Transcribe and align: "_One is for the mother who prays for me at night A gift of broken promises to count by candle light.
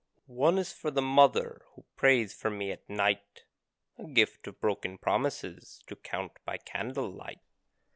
"_One 0.25 0.57
is 0.57 0.73
for 0.73 0.89
the 0.89 0.99
mother 1.03 1.61
who 1.75 1.85
prays 1.95 2.33
for 2.33 2.49
me 2.49 2.71
at 2.71 2.89
night 2.89 3.43
A 3.99 4.05
gift 4.05 4.47
of 4.47 4.59
broken 4.59 4.97
promises 4.97 5.83
to 5.85 5.95
count 5.95 6.39
by 6.43 6.57
candle 6.57 7.11
light. 7.11 7.37